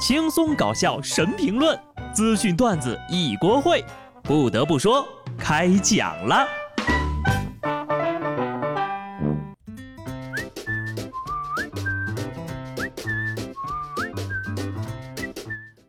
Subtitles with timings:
[0.00, 1.78] 轻松搞笑神评论，
[2.14, 3.84] 资讯段子一锅烩。
[4.22, 5.06] 不得不说，
[5.38, 6.48] 开讲了。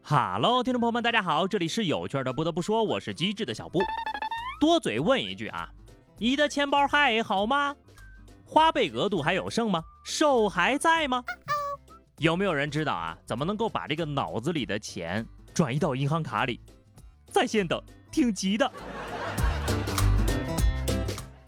[0.04, 2.34] 哈喽，听众朋友们，大家好，这里是有趣的。
[2.34, 3.80] 不得不说，我是机智的小布。
[4.60, 5.70] 多嘴问一句啊，
[6.18, 7.74] 你的钱包还好吗？
[8.46, 9.82] 花呗额度还有剩吗？
[10.04, 11.24] 手还在吗？
[12.22, 13.18] 有没有人知道啊？
[13.26, 15.26] 怎么能够把这个脑子里的钱
[15.56, 16.62] 转移到银行卡里？
[17.32, 17.82] 在线等，
[18.12, 18.72] 挺急的。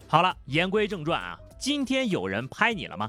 [0.08, 3.08] 好了，言归正传啊，今天有人拍你了吗？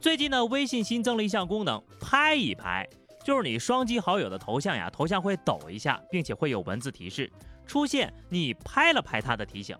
[0.00, 2.88] 最近呢，微信新增了一项功能，拍一拍，
[3.22, 7.30] 就是你双击好友的头像呀，头像会抖一下，并且会有文字提示
[7.66, 9.76] 出现，你拍了拍他的提醒。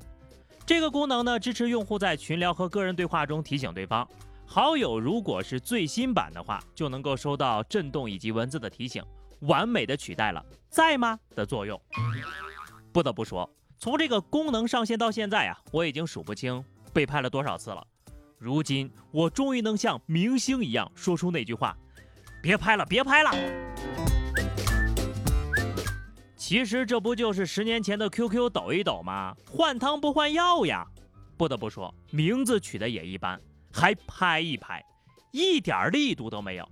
[0.66, 4.06] 这个功能呢，支持用户在群聊和个人对话中提醒对方。
[4.46, 9.02] 好友如果是最新版的话，就能够收到震动以及文字的提醒，
[9.40, 11.80] 完美的取代了“在吗”的作用。
[12.92, 17.84] 不得不说，从这个功能上线到现在啊，我已经数不清被拍了多少次了。
[18.38, 21.76] 如今我终于能像明星一样说出那句话
[22.40, 23.30] ：“别拍了，别拍了。”
[26.36, 29.34] 其实这不就是十年前的 QQ 抖一抖吗？
[29.50, 30.86] 换汤不换药呀。
[31.36, 33.40] 不得不说，名字取得也一般。
[33.74, 34.80] 还拍一拍，
[35.32, 36.68] 一点力度都没有。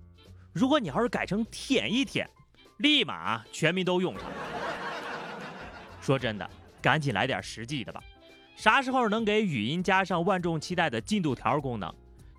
[0.53, 2.31] 如果你要是改成舔一舔，
[2.79, 4.25] 立马全民都用上。
[6.01, 6.49] 说真的，
[6.81, 8.01] 赶紧来点实际的吧。
[8.55, 11.93] 啥时候能给语音加上万众期待的进度条功能？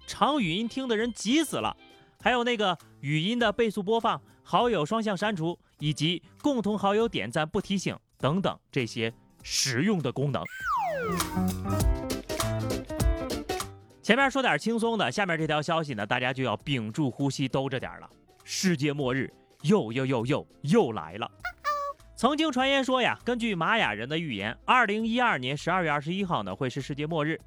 [0.07, 1.75] 长语音听的人急死了。
[2.21, 10.41] 还有那个语音的倍速播放、好友双向删除以及共同好友点赞不提醒等等这些实用的功能。
[14.03, 18.09] 前面说点轻松的，下面这条消息呢，大家就要屏住呼吸兜着点了。
[18.43, 21.31] 世界末日又又又又又来了。
[22.17, 27.39] 曾经传言说呀，根据玛雅人的预言，二零一二年十二月二十一号呢会是世界末日。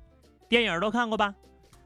[0.49, 1.34] 电影都看过吧？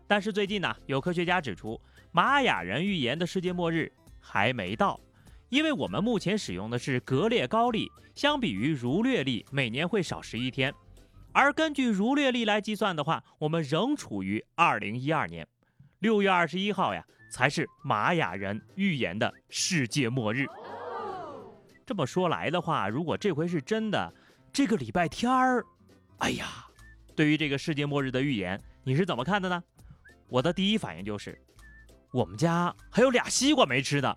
[0.07, 1.81] 但是最近呢，有科学家指出，
[2.13, 5.01] 玛雅人预言的世界末日还没到，
[5.49, 10.73] 因为我们目前使用的是格列高历，相比于儒略历，每年会少十一天。
[11.33, 15.47] 而根据儒略历来计算的话，我们仍处于二零一二年
[16.01, 20.47] 六月二十一号呀，才是玛雅人预言的世界末日。
[21.87, 24.13] 这么说来的话，如果这回是真的，
[24.53, 25.65] 这个礼拜天儿，
[26.19, 26.67] 哎呀，
[27.15, 29.63] 对于这个世界末日的预言，你是怎么看的呢？
[30.29, 31.41] 我的第一反应就是，
[32.13, 34.17] 我们家还有俩西瓜没吃呢，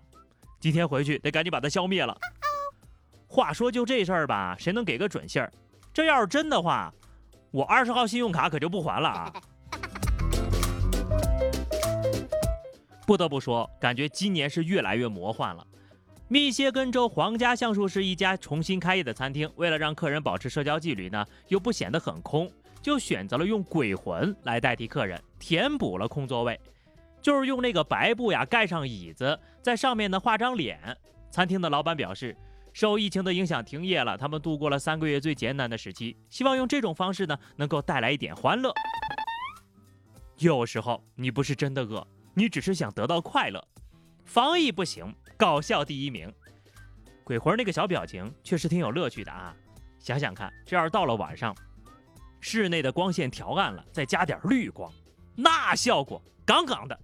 [0.58, 2.16] 今天回去得赶紧把它消灭了。
[3.28, 5.52] 话说就这事儿吧，谁能给个准信儿？
[5.92, 6.92] 这要是真的话。
[7.54, 9.32] 我二十号信用卡可就不还了啊！
[13.06, 15.64] 不得不说，感觉今年是越来越魔幻了。
[16.26, 22.50] 密歇根州皇家橡树是一家重新开业的餐厅，为了让客人保持社交纪律呢，又不显得很空，
[22.82, 26.60] 就选择了用鬼魂来代替客人，填补了空座位，
[27.22, 30.80] 就是用那个白布呀盖上椅子，在上面呢画张脸。
[31.30, 32.36] 餐厅的老板表示。
[32.74, 38.74] 受疫情的影响停业了，他们度过了三个月最艰难的时期，希望用这种方式呢，能够带来一点欢乐。
[40.38, 42.04] 有时候你不是真的饿，
[42.34, 43.64] 你只是想得到快乐。
[44.24, 46.30] 防疫不行，搞笑第一名。
[47.22, 49.54] 鬼魂那个小表情确实挺有乐趣的啊！
[50.00, 51.56] 想想看，这要是到了晚上，
[52.40, 54.92] 室内的光线调暗了，再加点绿光，
[55.36, 57.00] 那效果杠杠的。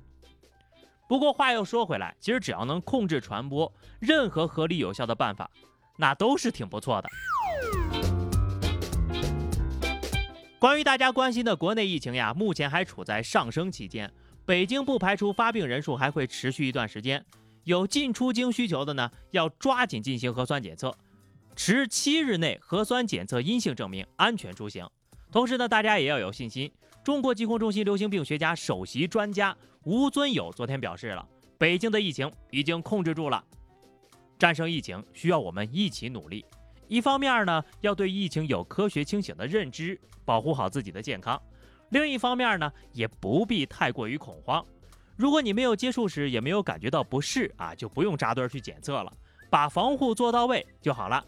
[1.10, 5.50] 不过话又说回来，其实只要能控制传播，任何合理有效的办法，
[5.97, 7.09] 那都是挺不错的。
[10.60, 14.09] 关于大家关心的国内疫情呀，目前还处在上升期间，
[14.47, 17.26] 北京不排除发病人数还会持续一段时间。
[17.65, 20.94] 有进出京需求的呢，要抓紧进行核酸检测，
[21.56, 24.88] 持七日内核酸检测阴性证明，安全出行。
[25.32, 26.72] 同时呢，大家也要有信心。
[27.03, 29.56] 中国疾控中心流行病学家首席专家。
[29.84, 33.43] 吴尊友昨天表示了，北京的疫情已经控制住了。
[34.38, 36.44] 战胜疫情需要我们一起努力。
[36.88, 41.38] 一方面呢，要对疫情有科学清醒的认知，保护好自己的健康；
[41.91, 44.64] 另一方面呢，也不必太过于恐慌。
[45.17, 49.11] 如果你没有接触时也没有感觉到不适啊，就不用扎堆去检测了，
[49.49, 51.25] 把防护做到位就好了。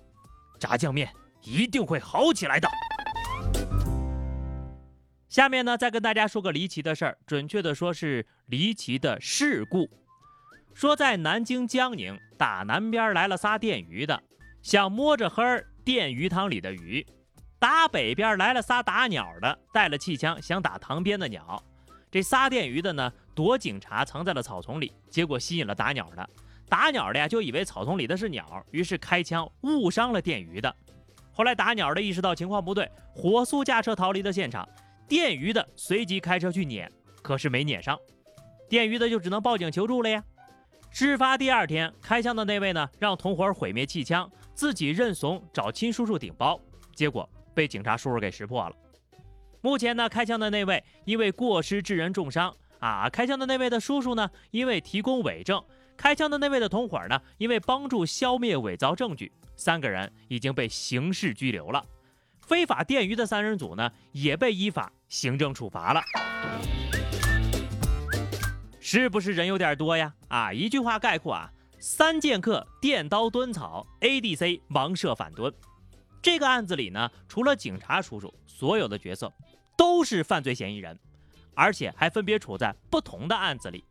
[0.58, 1.10] 炸酱面
[1.42, 2.68] 一定会好起来的。
[5.32, 9.88] 下面呢，再跟大家说个离奇的事儿，准确的说是离奇的事故。
[10.74, 14.22] 说在南京江宁，打南边来了仨电鱼的，
[14.60, 17.02] 想摸着黑儿电鱼塘里的鱼；
[17.58, 21.62] 打北边来了仨打鸟的，带了气枪想打塘边的鸟。
[22.10, 26.28] 这仨电鱼的呢，躲警察藏在了草丛里，结果吸引了打鸟的。
[26.68, 30.76] 打鸟的呀就以为草丛里的是鸟，于是开枪误伤了电鱼的。
[31.32, 34.68] 后来打鸟的意识到情况不对，火速驾车逃离了现场。
[35.12, 37.98] 电鱼的随即开车去撵，可是没撵上。
[38.66, 40.24] 电鱼的就只能报警求助了呀。
[40.90, 46.58] 事发第二天，开枪的那位呢，让同伙毁灭气枪，自己认怂找亲叔叔顶包，
[46.94, 48.74] 结果被警察叔叔给识破了。
[49.60, 55.62] 目前呢，开枪的那位因为过失致人重伤啊，开枪的那位的叔叔呢，因为提供伪证。
[55.94, 57.20] 开枪的那位的同伙呢？
[57.36, 61.84] 因为帮助消灭伪造证据，三个人已经被刑事拘留了。
[62.40, 66.02] 非法电鱼的三人组呢，也被依法行政处罚了。
[68.80, 70.14] 是不是人有点多呀？
[70.28, 75.52] 啊，一句话概括啊：三剑客电刀蹲草，ADC 盲射反蹲。
[76.22, 79.30] 这个案子里呢，除了警察叔叔，所有的角色
[79.76, 80.98] 都是犯罪嫌疑人，
[81.54, 83.84] 而且还分别处在不同的案子里。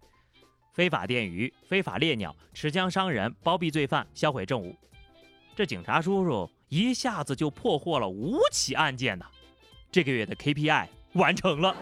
[0.74, 4.76] 非法电鱼、非法猎鸟、持枪伤人、包庇罪犯、销毁证物，
[5.56, 9.26] 这警察叔叔一下子就破获了五起案件呢。
[9.92, 11.76] 这个月的 KPI 完成了。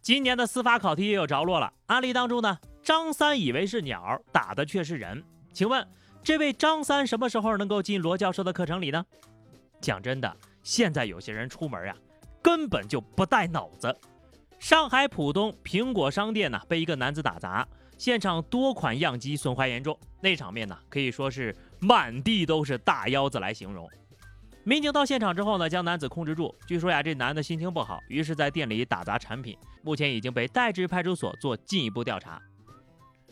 [0.00, 1.72] 今年的司法考题也有着落了。
[1.86, 5.22] 案例当中呢，张三以为是鸟，打的却是人。
[5.52, 5.86] 请问
[6.22, 9.04] 这位张三什么时候能够进罗教授的课程里呢？
[9.80, 11.94] 讲真的，现在有些人出门呀，
[12.42, 13.96] 根本就不带脑子。
[14.58, 17.66] 上海浦东苹果商店呢，被一个男子打砸，
[17.98, 23.88] 现场多款样机损坏严重，那场面呢可以说是满地都是大腰子来形容。
[24.64, 26.54] 民警到现场之后呢，将男子控制住。
[26.66, 32.40] 据说呀，这男的心情不好，于是在店里打砸产品，目前已经被带至派出所做进一步调查。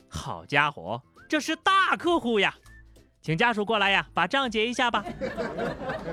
[0.09, 2.53] 好家伙，这是大客户呀！
[3.23, 5.05] 请家属过来呀，把账结一下吧。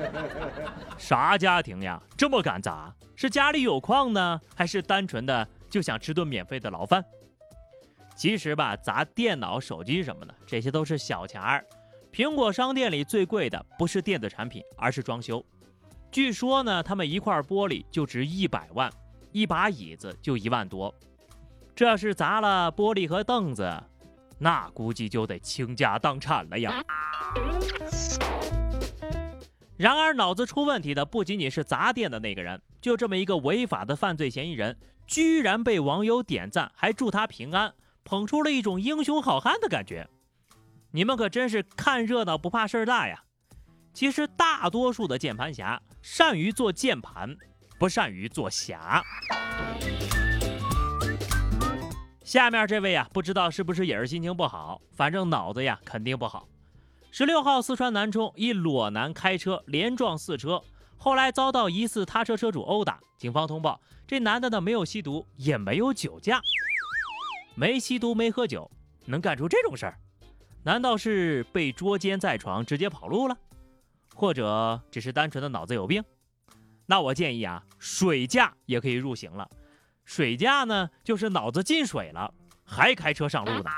[0.99, 2.93] 啥家庭呀，这么敢砸？
[3.15, 7.03] 是家里有矿呢，还是单纯的就想吃顿免费的牢饭？
[8.15, 11.65] 其实吧，砸电脑、手机什么的，这些都是小钱儿。
[12.17, 15.45] 苹果商店里最贵的不是电子产品，而是装修。
[16.11, 18.91] 据说呢，他们一块玻璃就值一百万，
[19.31, 20.91] 一把椅子就一万多。
[21.75, 23.71] 这是砸了玻璃和凳子。
[24.39, 26.83] 那估计就得倾家荡产了呀。
[29.77, 34.75] 然而，脑子出问题的不仅仅是砸店的那个人，就这么一个违法的犯罪嫌疑人，
[35.05, 37.71] 居然被网友点赞，还祝他平安，
[38.03, 40.09] 捧出了一种英雄好汉的感觉。
[40.97, 43.23] 你们可真是看热闹不怕事儿大呀！
[43.93, 47.37] 其实，大多数的键盘侠善于做键盘，
[47.77, 49.03] 不善于做侠。
[52.23, 56.49] 下面这位呀，不知道是不是也是心情不好，反正脑子呀肯定不好。
[57.11, 60.59] 十六号，四川南充一裸男开车连撞四车，
[60.97, 62.99] 后来遭到疑似他车车主殴打。
[63.19, 66.41] 警方通报，这男的呢没有吸毒，也没有酒驾，
[67.53, 68.71] 没吸毒没喝酒，
[69.05, 69.99] 能干出这种事儿？
[70.67, 73.37] 难道是被捉奸在床，直接跑路了？
[74.13, 76.03] 或者只是单纯的脑子有病？
[76.85, 79.49] 那我建议啊，水驾也可以入刑了。
[80.03, 82.29] 水驾呢，就是脑子进水了，
[82.65, 83.69] 还开车上路呢。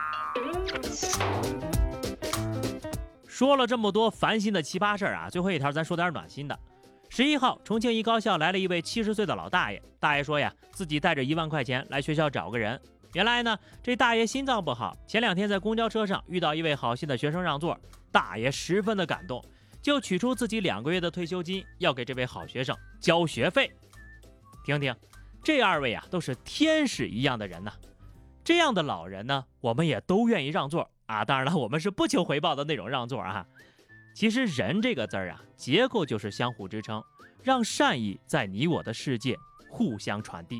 [3.27, 6.59] 说了这么多烦心的奇葩事儿啊，最后一条咱说点暖心的。
[7.07, 12.81] 十一号，重庆一高校来了一位七十岁的老大爷，大爷说呀，自己带着一万块钱来学校找个人。
[13.13, 17.79] 原来呢，这大爷心脏不好，前两天在公交车上遇到一位好心的学生让座，
[18.11, 19.43] 大爷十分的感动，
[19.81, 23.71] 就取出自己两个月的退休金，要给这位好学生交学费。
[24.63, 24.95] 听听。
[25.41, 27.71] 这二位啊，都是天使一样的人呐。
[28.43, 31.23] 这样的老人呢，我们也都愿意让座啊。
[31.23, 33.45] 当然了，我们是不求回报的那种让座啊。
[34.13, 37.01] 其实“人”这个字儿啊，结构就是相互支撑，
[37.41, 39.37] 让善意在你我的世界
[39.69, 40.59] 互相传递。